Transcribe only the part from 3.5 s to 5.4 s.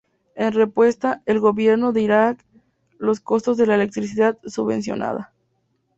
de la electricidad subvencionada.